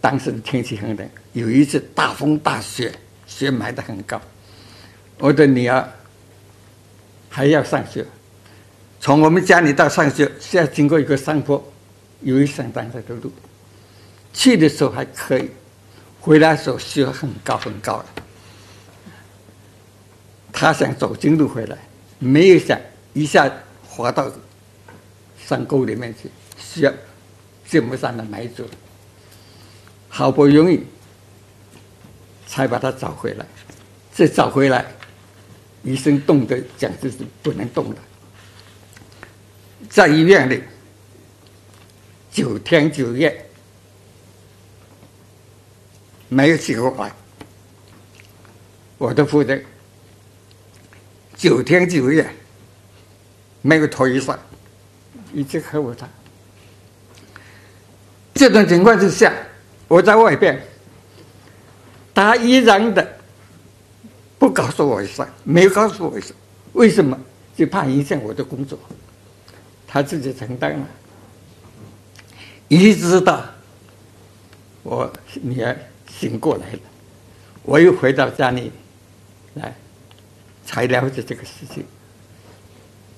[0.00, 2.92] 当时的天气很冷，有一次大风大雪，
[3.26, 4.20] 雪埋得很高。
[5.18, 5.88] 我的女儿
[7.28, 8.04] 还要上学，
[9.00, 11.72] 从我们家里到上学需要经过一个山坡，
[12.20, 13.32] 有一上单车的路。
[14.32, 15.50] 去的时候还可以，
[16.20, 18.06] 回来的时候雪很高很高了。
[20.52, 21.76] 他想走近路回来，
[22.18, 22.78] 没有想
[23.12, 23.50] 一下
[23.86, 24.30] 滑到
[25.44, 26.92] 山沟里面去，雪
[27.66, 28.70] 这么上的埋住了。
[30.16, 30.82] 好不容易
[32.46, 33.44] 才把他找回来，
[34.14, 34.82] 这找回来。
[35.82, 37.96] 医生动的讲这是不能动了，
[39.90, 40.62] 在医院里
[42.32, 43.46] 九天九夜
[46.30, 47.12] 没有起过来，
[48.96, 49.62] 我的夫人
[51.36, 52.26] 九天九夜
[53.60, 54.34] 没有脱衣裳，
[55.34, 56.08] 一直呵护他。
[58.32, 59.30] 这种情况之下，
[59.88, 60.60] 我在外边，
[62.14, 63.16] 他依然的。
[64.38, 66.36] 不告诉我一声，没有告诉我一声，
[66.74, 67.18] 为什么？
[67.56, 68.78] 就怕影响我的工作。
[69.86, 70.86] 他自己承担了，
[72.68, 73.42] 一直到
[74.82, 75.10] 我
[75.40, 75.74] 女儿
[76.06, 76.80] 醒过来了，
[77.62, 78.70] 我又回到家里
[79.54, 79.74] 来，
[80.66, 81.82] 才了解这个事情。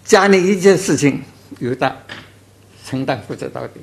[0.04, 1.20] 家里一件事情
[1.58, 1.96] 由他
[2.86, 3.80] 承担负责到底。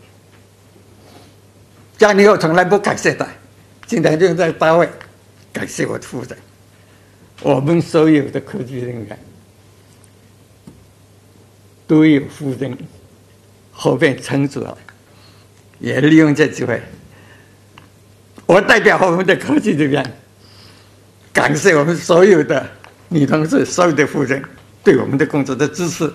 [1.98, 3.26] 家里我从来不感谢他，
[3.86, 4.88] 今天就在单位
[5.54, 6.38] 感谢我的夫人。
[7.42, 9.20] 我们所有的科技人员
[11.88, 12.78] 都有夫人
[13.72, 14.78] 后边撑住了，
[15.80, 16.82] 也利用这机会，
[18.46, 20.14] 我代表我们的科技人员
[21.32, 22.70] 感谢我们所有的
[23.08, 24.44] 女同志、所有的夫人
[24.84, 26.12] 对我们的工作的支持。